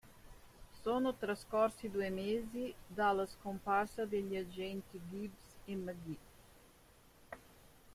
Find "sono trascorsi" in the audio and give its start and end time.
0.81-1.87